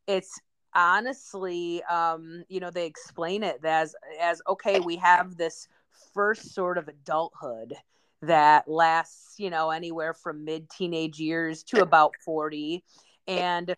it's 0.06 0.40
honestly 0.74 1.82
um 1.84 2.44
you 2.48 2.60
know 2.60 2.70
they 2.70 2.86
explain 2.86 3.42
it 3.42 3.64
as 3.64 3.96
as 4.20 4.40
okay 4.46 4.78
we 4.78 4.94
have 4.96 5.36
this 5.36 5.66
first 6.16 6.54
sort 6.54 6.78
of 6.78 6.88
adulthood 6.88 7.74
that 8.22 8.66
lasts, 8.66 9.34
you 9.38 9.50
know, 9.50 9.70
anywhere 9.70 10.14
from 10.14 10.44
mid 10.44 10.68
teenage 10.70 11.20
years 11.20 11.62
to 11.62 11.82
about 11.82 12.14
40. 12.24 12.82
And 13.28 13.76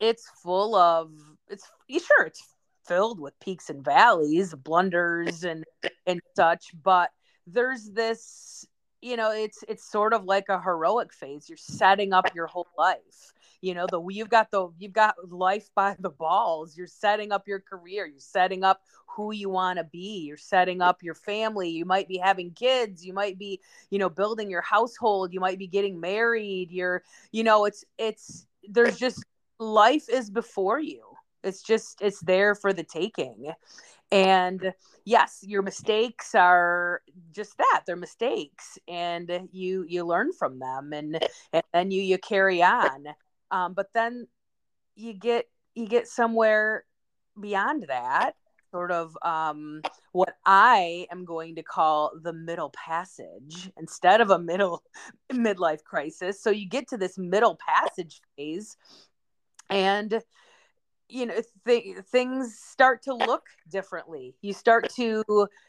it's 0.00 0.28
full 0.42 0.74
of, 0.74 1.12
it's 1.48 1.70
sure, 1.88 2.26
it's 2.26 2.42
filled 2.86 3.20
with 3.20 3.38
peaks 3.40 3.70
and 3.70 3.84
valleys, 3.84 4.52
blunders 4.54 5.44
and, 5.44 5.64
and 6.06 6.20
such. 6.36 6.66
But 6.82 7.10
there's 7.46 7.88
this, 7.88 8.66
you 9.02 9.16
know, 9.16 9.32
it's, 9.32 9.64
it's 9.68 9.90
sort 9.90 10.14
of 10.14 10.24
like 10.24 10.48
a 10.48 10.60
heroic 10.60 11.12
phase. 11.12 11.48
You're 11.48 11.58
setting 11.58 12.12
up 12.12 12.34
your 12.34 12.46
whole 12.46 12.68
life 12.78 13.32
you 13.62 13.74
know 13.74 13.86
the 13.88 14.02
you've 14.08 14.28
got 14.28 14.50
the 14.50 14.68
you've 14.78 14.92
got 14.92 15.14
life 15.30 15.70
by 15.74 15.96
the 16.00 16.10
balls 16.10 16.76
you're 16.76 16.86
setting 16.86 17.32
up 17.32 17.48
your 17.48 17.60
career 17.60 18.06
you're 18.06 18.20
setting 18.20 18.62
up 18.62 18.82
who 19.06 19.32
you 19.32 19.48
want 19.48 19.78
to 19.78 19.84
be 19.84 20.24
you're 20.26 20.36
setting 20.36 20.82
up 20.82 21.02
your 21.02 21.14
family 21.14 21.70
you 21.70 21.86
might 21.86 22.08
be 22.08 22.18
having 22.18 22.50
kids 22.50 23.06
you 23.06 23.14
might 23.14 23.38
be 23.38 23.60
you 23.90 23.98
know 23.98 24.10
building 24.10 24.50
your 24.50 24.60
household 24.60 25.32
you 25.32 25.40
might 25.40 25.58
be 25.58 25.66
getting 25.66 25.98
married 25.98 26.70
you're 26.70 27.02
you 27.30 27.42
know 27.42 27.64
it's 27.64 27.84
it's 27.96 28.46
there's 28.68 28.98
just 28.98 29.24
life 29.58 30.08
is 30.10 30.28
before 30.28 30.80
you 30.80 31.02
it's 31.44 31.62
just 31.62 32.02
it's 32.02 32.20
there 32.20 32.54
for 32.54 32.72
the 32.72 32.84
taking 32.84 33.52
and 34.12 34.72
yes 35.04 35.40
your 35.42 35.62
mistakes 35.62 36.34
are 36.34 37.00
just 37.32 37.56
that 37.56 37.82
they're 37.86 37.96
mistakes 37.96 38.78
and 38.86 39.48
you 39.50 39.84
you 39.88 40.04
learn 40.04 40.32
from 40.32 40.58
them 40.58 40.92
and 40.92 41.18
and 41.52 41.62
then 41.72 41.90
you 41.90 42.02
you 42.02 42.18
carry 42.18 42.62
on 42.62 43.06
um, 43.50 43.72
but 43.74 43.88
then 43.94 44.26
you 44.94 45.14
get 45.14 45.46
you 45.74 45.86
get 45.88 46.06
somewhere 46.06 46.84
beyond 47.40 47.86
that 47.88 48.34
sort 48.70 48.90
of 48.90 49.16
um, 49.22 49.82
what 50.12 50.34
I 50.44 51.06
am 51.12 51.24
going 51.24 51.56
to 51.56 51.62
call 51.62 52.12
the 52.20 52.32
middle 52.32 52.70
passage 52.70 53.70
instead 53.78 54.20
of 54.20 54.30
a 54.30 54.38
middle 54.38 54.82
midlife 55.32 55.84
crisis. 55.84 56.42
So 56.42 56.50
you 56.50 56.68
get 56.68 56.88
to 56.88 56.96
this 56.96 57.18
middle 57.18 57.56
passage 57.56 58.20
phase, 58.36 58.76
and 59.70 60.22
you 61.12 61.26
know 61.26 61.34
th- 61.66 61.98
things 62.10 62.58
start 62.58 63.02
to 63.02 63.14
look 63.14 63.44
differently. 63.70 64.34
You 64.40 64.52
start 64.52 64.88
to 64.96 65.22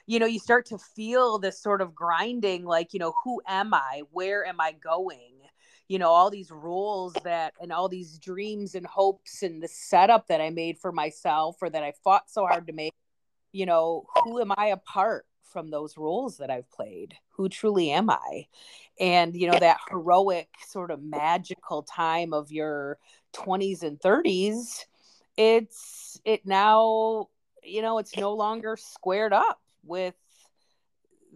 you 0.05 0.19
know 0.19 0.25
you 0.25 0.39
start 0.39 0.65
to 0.67 0.77
feel 0.77 1.37
this 1.37 1.61
sort 1.61 1.81
of 1.81 1.93
grinding, 1.93 2.65
like 2.65 2.93
you 2.93 2.99
know 2.99 3.13
who 3.23 3.41
am 3.47 3.73
I? 3.73 4.03
Where 4.11 4.45
am 4.45 4.59
I 4.59 4.71
going? 4.71 5.33
you 5.87 5.99
know 5.99 6.09
all 6.09 6.29
these 6.29 6.49
roles 6.49 7.13
that 7.23 7.53
and 7.61 7.71
all 7.71 7.89
these 7.89 8.17
dreams 8.17 8.73
and 8.75 8.85
hopes 8.85 9.43
and 9.43 9.61
the 9.61 9.67
setup 9.67 10.27
that 10.27 10.41
i 10.41 10.49
made 10.49 10.77
for 10.79 10.91
myself 10.91 11.57
or 11.61 11.69
that 11.69 11.83
i 11.83 11.93
fought 12.03 12.29
so 12.29 12.45
hard 12.45 12.67
to 12.67 12.73
make 12.73 12.93
you 13.51 13.65
know 13.65 14.05
who 14.23 14.39
am 14.39 14.51
i 14.57 14.67
apart 14.67 15.25
from 15.43 15.69
those 15.69 15.97
roles 15.97 16.37
that 16.37 16.49
i've 16.49 16.69
played 16.71 17.13
who 17.29 17.47
truly 17.49 17.91
am 17.91 18.09
i 18.09 18.47
and 18.99 19.35
you 19.35 19.49
know 19.49 19.59
that 19.59 19.77
heroic 19.89 20.47
sort 20.67 20.89
of 20.89 21.03
magical 21.03 21.83
time 21.83 22.33
of 22.33 22.51
your 22.51 22.97
20s 23.33 23.83
and 23.83 23.99
30s 23.99 24.85
it's 25.37 26.19
it 26.25 26.45
now 26.45 27.27
you 27.63 27.81
know 27.81 27.97
it's 27.97 28.15
no 28.17 28.33
longer 28.33 28.77
squared 28.77 29.33
up 29.33 29.59
with 29.85 30.15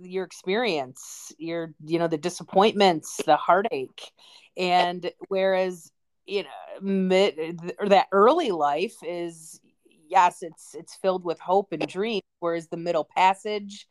your 0.02 0.24
experience 0.24 1.34
your 1.38 1.74
you 1.86 1.98
know 2.00 2.08
the 2.08 2.18
disappointments 2.18 3.22
the 3.26 3.38
heartache. 3.38 4.12
And 4.56 5.12
whereas 5.28 5.92
you 6.26 6.44
know 6.44 6.82
mid 6.82 7.60
that 7.88 8.08
early 8.12 8.52
life 8.52 8.96
is 9.04 9.60
yes 10.08 10.42
it's 10.42 10.76
it's 10.76 10.96
filled 10.96 11.24
with 11.24 11.40
hope 11.40 11.72
and 11.72 11.88
dreams 11.88 12.22
whereas 12.40 12.68
the 12.68 12.78
middle 12.78 13.08
passage 13.16 13.88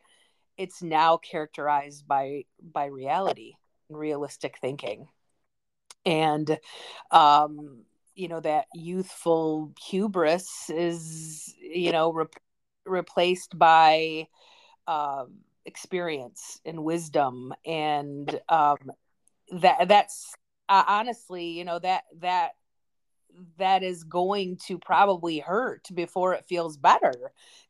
it's 0.57 0.83
now 0.83 1.17
characterized 1.17 2.07
by 2.07 2.45
by 2.61 2.87
reality 2.87 3.55
and 3.89 3.99
realistic 3.99 4.59
thinking. 4.61 5.09
And 6.05 6.59
um 7.11 7.85
you 8.16 8.28
know 8.28 8.40
that 8.40 8.66
youthful 8.75 9.73
hubris 9.80 10.70
is 10.70 11.54
you 11.61 11.92
know 11.92 12.12
re- 12.12 12.25
replaced 12.85 13.56
by 13.58 14.26
um, 14.88 15.35
experience 15.64 16.61
and 16.64 16.82
wisdom 16.82 17.52
and 17.64 18.40
um, 18.49 18.78
that 19.52 19.87
that's 19.87 20.35
uh, 20.68 20.85
honestly 20.88 21.46
you 21.46 21.64
know 21.64 21.78
that 21.78 22.04
that 22.20 22.52
that 23.58 23.82
is 23.82 24.02
going 24.02 24.56
to 24.66 24.78
probably 24.78 25.38
hurt 25.38 25.87
before 25.94 26.32
it 26.32 26.46
feels 26.49 26.78
better 26.78 27.12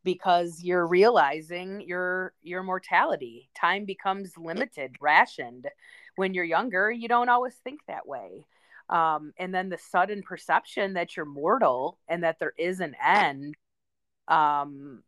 because 0.05 0.63
you're 0.63 0.87
realizing 0.87 1.81
your 1.81 2.33
your 2.43 2.63
mortality. 2.63 3.51
Time 3.55 3.85
becomes 3.85 4.33
limited 4.39 4.95
rationed. 5.01 5.67
When 6.15 6.35
you're 6.35 6.45
younger 6.45 6.91
you 6.91 7.09
don't 7.09 7.29
always 7.29 7.55
think 7.57 7.81
that 7.89 8.07
way 8.07 8.45
um, 8.89 9.33
and 9.39 9.55
then 9.55 9.69
the 9.69 9.79
sudden 9.79 10.23
perception 10.23 10.95
that 10.95 11.17
you're 11.17 11.27
mortal 11.27 11.99
and 12.09 12.23
that 12.23 12.39
there 12.39 12.53
is 12.57 12.81
an 12.81 12.95
end 13.05 13.57
um, 14.29 15.03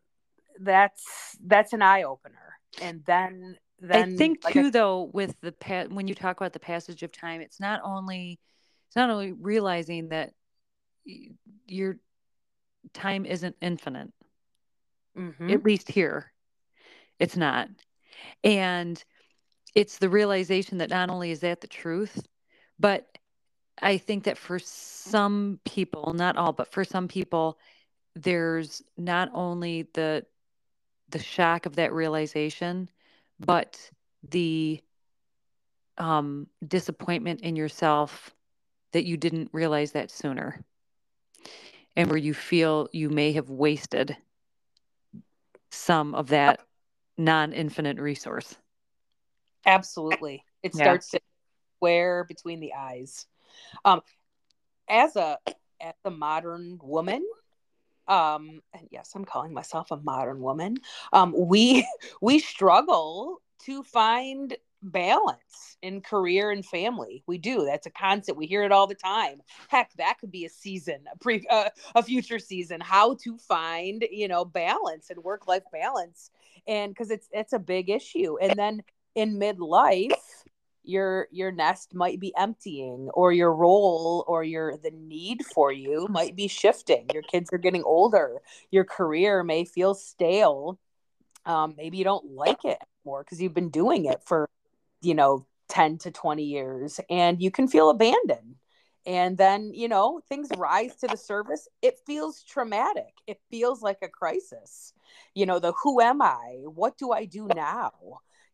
that's 0.61 1.37
that's 1.45 1.73
an 1.73 1.83
eye 1.83 2.03
opener. 2.05 2.59
And 2.83 3.03
then 3.07 3.57
then 3.81 4.15
I 4.15 4.17
think 4.17 4.45
like 4.45 4.55
too 4.55 4.67
I, 4.67 4.71
though 4.71 5.11
with 5.13 5.41
the 5.41 5.53
pa- 5.53 5.87
when 5.89 6.09
you 6.09 6.15
talk 6.15 6.37
about 6.37 6.53
the 6.53 6.61
passage 6.61 7.03
of 7.03 7.13
time 7.13 7.41
it's 7.41 7.61
not 7.61 7.81
only 7.85 8.39
it's 8.89 8.97
not 8.97 9.11
only 9.11 9.33
realizing 9.33 10.09
that 10.09 10.33
your 11.67 11.99
time 12.93 13.25
isn't 13.25 13.57
infinite. 13.61 14.13
Mm-hmm. 15.17 15.51
at 15.51 15.65
least 15.65 15.91
here 15.91 16.33
it's 17.19 17.37
not. 17.37 17.69
And 18.45 19.03
it's 19.75 19.99
the 19.99 20.09
realization 20.09 20.79
that 20.79 20.91
not 20.91 21.11
only 21.11 21.33
is 21.33 21.41
that 21.41 21.61
the 21.61 21.67
truth 21.67 22.25
but 22.79 23.07
i 23.83 23.97
think 23.97 24.25
that 24.25 24.39
for 24.39 24.59
some 24.59 25.59
people 25.65 26.13
not 26.15 26.37
all 26.37 26.53
but 26.53 26.73
for 26.73 26.85
some 26.85 27.09
people 27.09 27.59
there's 28.15 28.83
not 28.97 29.31
only 29.35 29.89
the 29.95 30.25
the 31.11 31.19
shock 31.19 31.67
of 31.67 31.77
that 31.77 31.93
realization 31.93 32.89
but 33.41 33.91
the 34.29 34.83
um, 35.99 36.47
disappointment 36.67 37.41
in 37.41 37.57
yourself 37.57 38.35
that 38.93 39.05
you 39.05 39.17
didn't 39.17 39.51
realize 39.53 39.93
that 39.93 40.11
sooner. 40.11 40.65
And 41.97 42.09
where 42.09 42.19
you 42.19 42.33
feel 42.33 42.89
you 42.93 43.11
may 43.11 43.33
have 43.33 43.51
wasted 43.51 44.17
some 45.71 46.15
of 46.15 46.29
that 46.29 46.61
non-infinite 47.17 47.99
resource. 47.99 48.57
Absolutely. 49.67 50.45
It 50.63 50.75
yeah. 50.75 50.85
starts 50.85 51.11
to 51.11 51.21
square 51.77 52.25
between 52.25 52.61
the 52.61 52.73
eyes 52.75 53.27
um 53.85 54.01
as 54.89 55.17
a 55.17 55.39
as 55.81 55.95
a 56.05 56.11
modern 56.11 56.79
woman 56.83 57.25
um 58.09 58.61
and 58.75 58.89
yes 58.91 59.13
i'm 59.15 59.25
calling 59.25 59.53
myself 59.53 59.91
a 59.91 59.97
modern 59.99 60.41
woman 60.41 60.77
um 61.13 61.35
we 61.37 61.87
we 62.21 62.39
struggle 62.39 63.41
to 63.65 63.83
find 63.83 64.57
balance 64.83 65.77
in 65.83 66.01
career 66.01 66.51
and 66.51 66.65
family. 66.65 67.23
We 67.27 67.39
do. 67.39 67.65
That's 67.65 67.87
a 67.87 67.91
concept 67.91 68.39
we 68.39 68.47
hear 68.47 68.63
it 68.63 68.73
all 68.73 68.87
the 68.87 68.95
time. 68.95 69.43
Heck 69.69 69.93
that 69.95 70.19
could 70.21 70.31
be 70.31 70.45
a 70.45 70.49
season 70.49 71.05
a 71.13 71.19
pre 71.19 71.47
uh, 71.51 71.71
a 71.95 72.03
future 72.03 72.39
season 72.39 72.81
how 72.81 73.15
to 73.25 73.37
find 73.39 74.05
you 74.11 74.29
know 74.29 74.45
balance 74.45 75.11
and 75.11 75.23
work 75.23 75.47
life 75.47 75.65
balance. 75.73 76.31
And 76.67 76.93
because 76.93 77.11
it's 77.11 77.29
it's 77.33 77.53
a 77.53 77.59
big 77.59 77.91
issue. 77.91 78.39
And 78.39 78.59
then 78.59 78.83
in 79.15 79.39
midlife 79.39 80.13
your 80.89 81.29
your 81.31 81.53
nest 81.53 81.95
might 81.95 82.19
be 82.19 82.35
emptying 82.37 83.11
or 83.13 83.31
your 83.31 83.55
role 83.55 84.25
or 84.27 84.43
your 84.43 84.77
the 84.79 84.91
need 84.91 85.45
for 85.45 85.71
you 85.71 86.07
might 86.09 86.35
be 86.35 86.49
shifting. 86.49 87.07
Your 87.13 87.23
kids 87.23 87.51
are 87.53 87.59
getting 87.59 87.83
older. 87.85 88.41
Your 88.71 88.85
career 88.85 89.45
may 89.45 89.65
feel 89.65 89.95
stale. 89.95 90.79
Um, 91.45 91.75
maybe 91.77 91.99
you 91.99 92.05
don't 92.05 92.33
like 92.33 92.65
it 92.65 92.79
more 93.05 93.23
because 93.23 93.41
you've 93.41 93.55
been 93.55 93.69
doing 93.69 94.07
it 94.07 94.23
for 94.25 94.49
you 95.03 95.15
know 95.15 95.47
10 95.69 95.99
to 95.99 96.11
20 96.11 96.43
years 96.43 96.99
and 97.11 97.43
you 97.43 97.51
can 97.51 97.69
feel 97.69 97.91
abandoned. 97.91 98.57
And 99.05 99.37
then 99.37 99.73
you 99.75 99.89
know 99.89 100.23
things 100.27 100.49
rise 100.57 100.97
to 100.97 101.07
the 101.07 101.19
surface. 101.19 101.69
It 101.83 101.99
feels 102.07 102.43
traumatic. 102.43 103.13
It 103.27 103.41
feels 103.51 103.83
like 103.83 103.99
a 104.01 104.09
crisis. 104.09 104.95
You 105.35 105.45
know 105.45 105.59
the 105.59 105.73
who 105.83 106.01
am 106.01 106.23
i? 106.23 106.63
What 106.65 106.97
do 106.97 107.13
i 107.13 107.27
do 107.27 107.47
now 107.55 107.93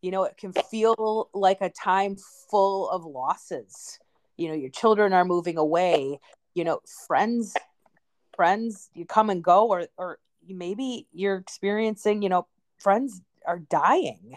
you 0.04 0.10
know 0.10 0.24
it 0.24 0.36
can 0.36 0.52
feel 0.52 1.30
like 1.32 1.62
a 1.62 1.70
time 1.70 2.16
full 2.50 2.90
of 2.90 3.06
losses. 3.06 3.98
You 4.36 4.48
know 4.48 4.54
your 4.54 4.70
children 4.70 5.14
are 5.14 5.24
moving 5.24 5.56
away 5.56 6.20
you 6.54 6.62
know 6.62 6.80
friends 7.06 7.54
friends 8.36 8.90
you 8.94 9.06
come 9.06 9.30
and 9.30 9.42
go 9.42 9.66
or 9.68 9.86
or 9.96 10.18
maybe 10.46 11.06
you're 11.12 11.36
experiencing 11.36 12.20
you 12.20 12.28
know 12.28 12.46
friends 12.78 13.22
are 13.46 13.60
dying. 13.60 14.36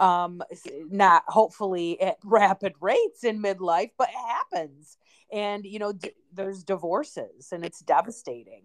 Um 0.00 0.42
not 0.90 1.22
hopefully 1.28 2.00
at 2.00 2.16
rapid 2.24 2.74
rates 2.80 3.22
in 3.22 3.40
midlife 3.40 3.92
but 3.96 4.08
it 4.08 4.16
happens. 4.16 4.98
And 5.32 5.64
you 5.64 5.78
know 5.78 5.92
d- 5.92 6.10
there's 6.32 6.64
divorces 6.64 7.52
and 7.52 7.64
it's 7.64 7.78
devastating. 7.78 8.64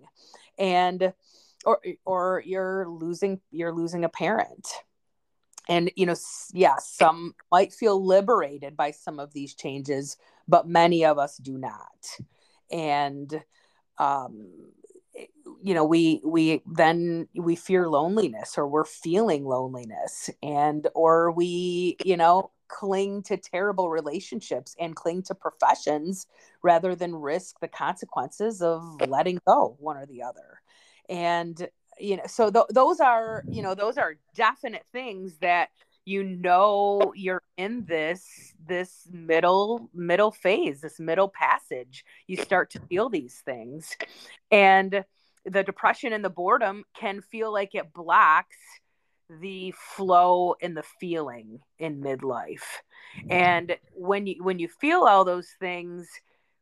And 0.58 1.14
or 1.64 1.80
or 2.06 2.42
you're 2.44 2.88
losing 2.88 3.40
you're 3.52 3.74
losing 3.74 4.04
a 4.04 4.10
parent 4.10 4.68
and 5.70 5.92
you 5.96 6.06
know 6.06 6.16
yeah 6.52 6.76
some 6.80 7.34
might 7.52 7.72
feel 7.72 8.04
liberated 8.06 8.76
by 8.76 8.92
some 8.92 9.20
of 9.20 9.32
these 9.34 9.54
changes 9.54 10.18
but 10.48 10.68
many 10.68 11.06
of 11.06 11.18
us 11.18 11.38
do 11.38 11.58
not. 11.58 12.18
And 12.72 13.42
um 13.98 14.50
you 15.64 15.74
know 15.74 15.86
we 15.86 16.22
we 16.26 16.62
then 16.66 17.28
we 17.36 17.56
fear 17.56 17.88
loneliness 17.90 18.58
or 18.58 18.68
we're 18.68 18.86
feeling 18.86 19.46
loneliness 19.46 20.30
and 20.42 20.88
or 20.96 21.32
we 21.32 21.98
you 22.04 22.16
know 22.16 22.52
cling 22.70 23.24
to 23.24 23.36
terrible 23.36 23.90
relationships 23.90 24.76
and 24.80 24.96
cling 24.96 25.24
to 25.24 25.36
professions 25.36 26.28
rather 26.64 26.96
than 26.96 27.16
risk 27.16 27.60
the 27.60 27.68
consequences 27.68 28.62
of 28.62 28.82
letting 29.08 29.40
go 29.46 29.76
one 29.80 29.98
or 29.98 30.06
the 30.06 30.22
other. 30.22 30.62
And 31.10 31.68
you 32.00 32.18
know 32.18 32.24
so 32.28 32.50
th- 32.50 32.66
those 32.70 33.00
are 33.00 33.44
you 33.50 33.62
know 33.62 33.76
those 33.76 33.98
are 33.98 34.16
definite 34.36 34.86
things 34.92 35.38
that 35.40 35.70
you 36.06 36.24
know 36.24 37.14
you're 37.16 37.44
in 37.58 37.86
this 37.86 38.54
this 38.68 39.08
middle 39.12 39.90
middle 39.94 40.32
phase 40.32 40.82
this 40.82 41.00
middle 41.00 41.30
passage. 41.30 42.04
You 42.28 42.38
start 42.38 42.72
to 42.72 42.80
feel 42.80 43.10
these 43.10 43.42
things. 43.46 43.96
And 44.52 45.04
the 45.46 45.64
depression 45.64 46.14
and 46.14 46.24
the 46.24 46.30
boredom 46.30 46.84
can 46.96 47.22
feel 47.22 47.54
like 47.54 47.76
it 47.76 47.94
blocks 47.94 48.58
the 49.30 49.74
flow 49.78 50.56
and 50.62 50.76
the 50.76 50.84
feeling 51.00 51.60
in 51.78 52.02
midlife. 52.02 52.66
And 53.30 53.76
when 53.94 54.26
you 54.26 54.44
when 54.44 54.58
you 54.58 54.68
feel 54.68 55.02
all 55.02 55.26
those 55.26 55.50
things 55.60 56.10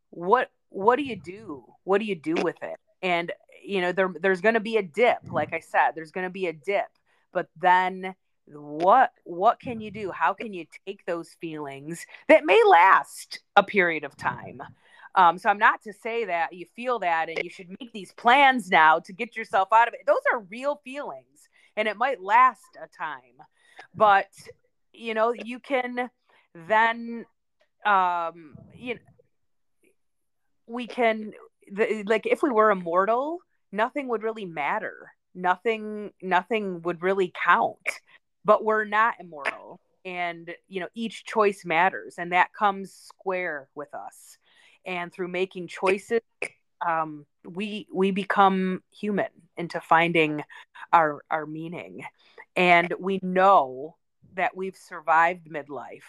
what 0.10 0.50
what 0.69 0.97
do 0.97 1.04
you 1.04 1.15
do? 1.15 1.63
What 1.84 2.00
do 2.00 2.06
you 2.06 2.15
do 2.15 2.36
with 2.41 2.62
it? 2.62 2.78
And 3.02 3.32
you 3.67 3.82
know 3.82 3.91
there 3.91 4.13
there's 4.21 4.41
going 4.41 4.53
to 4.53 4.60
be 4.60 4.77
a 4.77 4.82
dip 4.82 5.19
like 5.30 5.53
i 5.53 5.60
said 5.60 5.91
there's 5.93 6.12
going 6.12 6.25
to 6.25 6.32
be 6.32 6.47
a 6.47 6.53
dip. 6.53 6.88
But 7.34 7.49
then 7.60 8.15
what 8.47 9.12
what 9.25 9.60
can 9.60 9.82
you 9.82 9.91
do? 9.91 10.12
How 10.12 10.34
can 10.34 10.53
you 10.53 10.65
take 10.86 11.06
those 11.06 11.36
feelings 11.41 12.06
that 12.27 12.45
may 12.45 12.62
last 12.67 13.41
a 13.56 13.63
period 13.63 14.03
of 14.03 14.15
time? 14.15 14.62
Um, 15.15 15.38
so 15.38 15.49
i'm 15.49 15.58
not 15.58 15.82
to 15.84 15.93
say 15.93 16.25
that 16.25 16.53
you 16.53 16.65
feel 16.75 16.99
that 16.99 17.30
and 17.30 17.39
you 17.43 17.49
should 17.49 17.69
make 17.80 17.91
these 17.91 18.12
plans 18.13 18.69
now 18.69 18.99
to 18.99 19.13
get 19.13 19.36
yourself 19.36 19.69
out 19.73 19.88
of 19.88 19.93
it. 19.93 20.01
Those 20.06 20.21
are 20.32 20.39
real 20.39 20.80
feelings 20.84 21.49
and 21.75 21.88
it 21.88 21.97
might 21.97 22.21
last 22.21 22.77
a 22.82 22.88
time. 22.88 23.38
But 23.93 24.30
you 24.93 25.13
know 25.13 25.34
you 25.34 25.60
can 25.60 26.10
then 26.67 27.25
um 27.86 28.56
you 28.73 28.95
know 28.95 29.01
we 30.67 30.88
can 30.88 31.34
the, 31.71 32.03
like 32.06 32.25
if 32.25 32.41
we 32.41 32.49
were 32.49 32.71
immortal 32.71 33.39
nothing 33.71 34.08
would 34.08 34.23
really 34.23 34.45
matter. 34.45 35.12
Nothing 35.36 36.12
nothing 36.21 36.82
would 36.84 37.01
really 37.01 37.34
count. 37.43 37.77
But 38.45 38.63
we're 38.63 38.86
not 38.86 39.15
immortal 39.19 39.80
and 40.06 40.53
you 40.67 40.80
know 40.80 40.88
each 40.95 41.25
choice 41.25 41.65
matters 41.65 42.15
and 42.17 42.32
that 42.32 42.53
comes 42.53 42.93
square 42.93 43.67
with 43.75 43.93
us. 43.93 44.38
And 44.86 45.12
through 45.12 45.27
making 45.27 45.67
choices 45.67 46.21
um, 46.86 47.25
we 47.45 47.88
we 47.93 48.12
become 48.12 48.84
human 48.91 49.30
into 49.58 49.82
finding 49.82 50.43
our 50.93 51.21
our 51.30 51.45
meaning. 51.45 52.03
And 52.56 52.93
we 52.99 53.19
know 53.21 53.95
that 54.36 54.56
we've 54.56 54.75
survived 54.75 55.49
midlife 55.49 56.01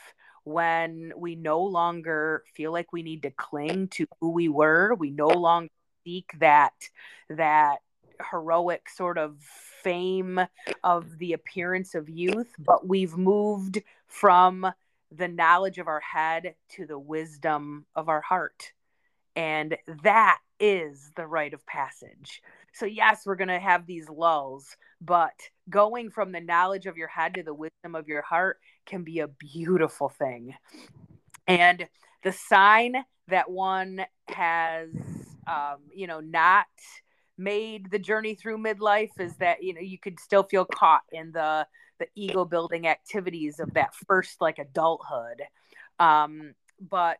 when 0.44 1.12
we 1.16 1.34
no 1.34 1.62
longer 1.62 2.42
feel 2.54 2.72
like 2.72 2.92
we 2.92 3.02
need 3.02 3.22
to 3.22 3.30
cling 3.30 3.88
to 3.88 4.06
who 4.20 4.30
we 4.30 4.48
were. 4.48 4.94
We 4.94 5.10
no 5.10 5.28
longer 5.28 5.70
that 6.38 6.74
that 7.28 7.78
heroic 8.30 8.88
sort 8.88 9.18
of 9.18 9.36
fame 9.40 10.40
of 10.82 11.18
the 11.18 11.32
appearance 11.32 11.94
of 11.94 12.08
youth 12.08 12.52
but 12.58 12.86
we've 12.86 13.16
moved 13.16 13.80
from 14.06 14.66
the 15.10 15.28
knowledge 15.28 15.78
of 15.78 15.86
our 15.86 16.00
head 16.00 16.54
to 16.68 16.84
the 16.84 16.98
wisdom 16.98 17.86
of 17.94 18.08
our 18.08 18.20
heart 18.20 18.72
and 19.36 19.76
that 20.02 20.40
is 20.60 21.12
the 21.16 21.26
rite 21.26 21.54
of 21.54 21.64
passage. 21.66 22.42
So, 22.72 22.86
yes, 22.86 23.22
we're 23.24 23.36
going 23.36 23.48
to 23.48 23.58
have 23.58 23.86
these 23.86 24.08
lulls, 24.08 24.76
but 25.00 25.34
going 25.70 26.10
from 26.10 26.32
the 26.32 26.40
knowledge 26.40 26.86
of 26.86 26.96
your 26.96 27.08
head 27.08 27.34
to 27.34 27.42
the 27.42 27.54
wisdom 27.54 27.94
of 27.94 28.08
your 28.08 28.22
heart 28.22 28.58
can 28.86 29.04
be 29.04 29.20
a 29.20 29.28
beautiful 29.28 30.08
thing. 30.08 30.54
And 31.46 31.88
the 32.22 32.32
sign 32.32 32.96
that 33.28 33.50
one 33.50 34.04
has, 34.28 34.88
um, 35.48 35.78
you 35.94 36.06
know, 36.06 36.20
not 36.20 36.66
made 37.38 37.90
the 37.90 37.98
journey 37.98 38.34
through 38.34 38.58
midlife 38.58 39.18
is 39.20 39.36
that 39.36 39.62
you 39.62 39.72
know 39.72 39.80
you 39.80 39.98
could 39.98 40.18
still 40.18 40.42
feel 40.42 40.64
caught 40.64 41.02
in 41.12 41.30
the 41.32 41.66
the 42.00 42.06
ego 42.14 42.44
building 42.44 42.86
activities 42.86 43.60
of 43.60 43.72
that 43.74 43.94
first 44.06 44.40
like 44.40 44.58
adulthood. 44.58 45.42
Um 46.00 46.54
but 46.80 47.18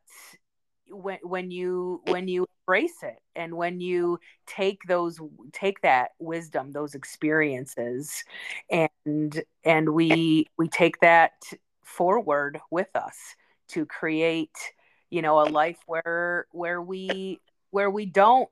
when 0.91 1.19
when 1.23 1.51
you 1.51 2.03
when 2.07 2.29
you 2.29 2.47
embrace 2.63 3.03
it 3.03 3.19
and 3.37 3.55
when 3.55 3.81
you 3.81 4.19
take 4.47 4.81
those 4.89 5.21
take 5.53 5.81
that 5.83 6.11
wisdom 6.19 6.73
those 6.73 6.95
experiences 6.95 8.25
and 8.71 9.43
and 9.65 9.89
we 9.89 10.47
we 10.59 10.69
take 10.69 10.99
that 11.01 11.33
forward 11.85 12.61
with 12.71 12.95
us 12.95 13.17
to 13.69 13.87
create 13.87 14.57
you 15.11 15.23
know 15.23 15.41
a 15.41 15.49
life 15.49 15.79
where 15.87 16.47
where 16.53 16.81
we 16.83 17.41
where 17.71 17.91
we 17.91 18.07
don't 18.07 18.49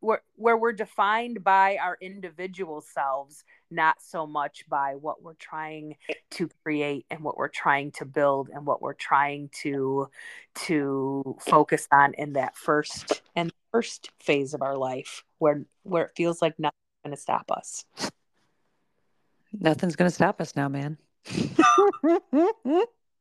where, 0.00 0.22
where 0.36 0.56
we're 0.56 0.72
defined 0.72 1.42
by 1.42 1.76
our 1.78 1.98
individual 2.00 2.80
selves 2.80 3.44
not 3.70 3.96
so 4.00 4.26
much 4.26 4.64
by 4.68 4.94
what 4.94 5.22
we're 5.22 5.34
trying 5.34 5.96
to 6.30 6.48
create 6.62 7.04
and 7.10 7.20
what 7.20 7.36
we're 7.36 7.48
trying 7.48 7.90
to 7.92 8.04
build 8.04 8.48
and 8.52 8.64
what 8.64 8.80
we're 8.80 8.94
trying 8.94 9.50
to 9.62 10.08
to 10.54 11.36
focus 11.40 11.86
on 11.92 12.14
in 12.14 12.34
that 12.34 12.56
first 12.56 13.22
and 13.36 13.52
first 13.72 14.10
phase 14.20 14.54
of 14.54 14.62
our 14.62 14.76
life 14.76 15.24
where 15.38 15.64
where 15.82 16.04
it 16.04 16.12
feels 16.16 16.40
like 16.40 16.58
nothing's 16.58 16.74
going 17.04 17.14
to 17.14 17.20
stop 17.20 17.50
us. 17.50 17.84
Nothing's 19.52 19.96
going 19.96 20.08
to 20.08 20.14
stop 20.14 20.40
us 20.40 20.56
now 20.56 20.68
man. 20.68 20.98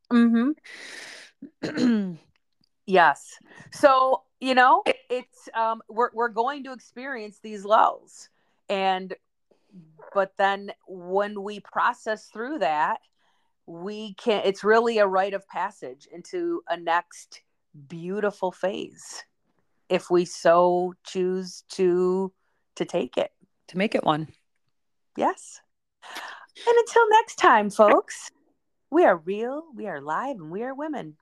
Mm-hmm. 0.10 2.13
yes. 2.86 3.39
So 3.73 4.23
you 4.39 4.54
know 4.56 4.84
it's 5.10 5.50
um 5.56 5.82
we're, 5.89 6.10
we're 6.13 6.30
going 6.30 6.63
to 6.63 6.73
experience 6.73 7.39
these 7.41 7.65
lulls. 7.65 8.30
And 8.69 9.13
but 10.13 10.34
then 10.38 10.71
when 10.88 11.41
we 11.43 11.60
process 11.60 12.26
through 12.26 12.60
that 12.60 13.00
we 13.65 14.13
can 14.15 14.41
it's 14.45 14.63
really 14.63 14.97
a 14.97 15.08
rite 15.08 15.34
of 15.34 15.47
passage 15.47 16.08
into 16.12 16.62
a 16.69 16.78
next 16.78 17.41
beautiful 17.88 18.52
phase 18.52 19.23
if 19.89 20.10
we 20.10 20.26
so 20.26 20.93
choose 21.06 21.63
to 21.69 22.32
to 22.76 22.86
take 22.86 23.17
it. 23.17 23.32
To 23.69 23.78
make 23.78 23.95
it 23.95 24.04
one. 24.04 24.28
Yes. 25.17 25.62
And 26.04 26.78
until 26.78 27.10
next 27.10 27.36
time 27.36 27.69
folks 27.69 28.32
we 28.89 29.04
are 29.04 29.17
real 29.17 29.63
we 29.76 29.88
are 29.88 30.02
live 30.02 30.38
and 30.38 30.50
we 30.50 30.63
are 30.63 30.73
women 30.73 31.17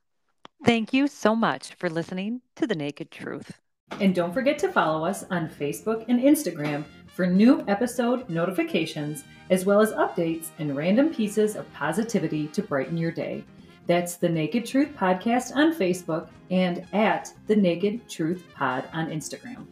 thank 0.65 0.93
you 0.93 1.07
so 1.07 1.35
much 1.35 1.73
for 1.75 1.89
listening 1.89 2.41
to 2.55 2.67
the 2.67 2.75
naked 2.75 3.11
truth 3.11 3.59
and 3.99 4.15
don't 4.15 4.33
forget 4.33 4.57
to 4.59 4.71
follow 4.71 5.05
us 5.05 5.23
on 5.29 5.47
Facebook 5.47 6.05
and 6.07 6.19
Instagram 6.19 6.83
for 7.07 7.25
new 7.25 7.63
episode 7.67 8.29
notifications, 8.29 9.23
as 9.49 9.65
well 9.65 9.79
as 9.79 9.91
updates 9.93 10.49
and 10.59 10.75
random 10.75 11.13
pieces 11.13 11.55
of 11.55 11.71
positivity 11.73 12.47
to 12.47 12.61
brighten 12.61 12.97
your 12.97 13.11
day. 13.11 13.43
That's 13.87 14.15
the 14.15 14.27
Naked 14.27 14.65
Truth 14.65 14.89
Podcast 14.97 15.55
on 15.55 15.73
Facebook 15.73 16.29
and 16.49 16.85
at 16.93 17.31
the 17.47 17.55
Naked 17.55 18.09
Truth 18.09 18.43
Pod 18.55 18.85
on 18.91 19.07
Instagram. 19.07 19.65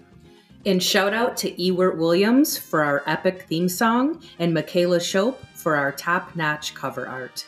And 0.65 0.81
shout 0.81 1.13
out 1.13 1.35
to 1.37 1.61
Ewart 1.61 1.97
Williams 1.97 2.57
for 2.57 2.83
our 2.83 3.03
epic 3.05 3.45
theme 3.49 3.67
song 3.67 4.21
and 4.39 4.53
Michaela 4.53 5.01
Shope 5.01 5.43
for 5.55 5.75
our 5.75 5.91
top 5.91 6.35
notch 6.35 6.73
cover 6.73 7.05
art. 7.07 7.45